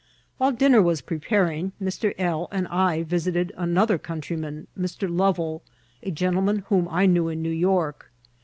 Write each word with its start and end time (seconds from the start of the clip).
While 0.39 0.51
dinner 0.53 0.81
was 0.81 1.01
preparing, 1.01 1.73
Mr. 1.79 2.15
L. 2.17 2.47
and 2.51 2.67
I 2.69 3.03
visited 3.03 3.51
another 3.55 3.99
countryman, 3.99 4.65
Mr. 4.75 5.07
Lovel, 5.07 5.61
a 6.01 6.09
gentleman 6.09 6.63
whom 6.69 6.87
I 6.89 7.05
knew 7.05 7.27
in 7.27 7.43
New 7.43 7.51
York. 7.51 8.11